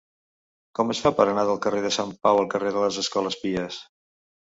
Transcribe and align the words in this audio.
Com 0.79 0.93
es 0.93 1.01
fa 1.03 1.11
per 1.19 1.27
anar 1.27 1.45
del 1.51 1.61
carrer 1.67 1.85
de 1.85 1.93
Sant 1.99 2.17
Pau 2.25 2.43
al 2.43 2.53
carrer 2.57 2.75
de 2.79 2.85
les 2.89 3.01
Escoles 3.07 3.43
Pies? 3.47 3.83